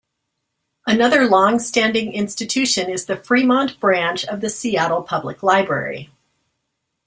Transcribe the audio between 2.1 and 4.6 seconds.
institution is the Fremont branch of the